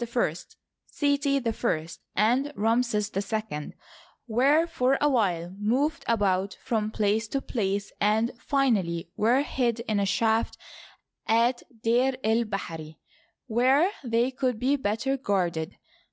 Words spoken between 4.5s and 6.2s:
for a while moved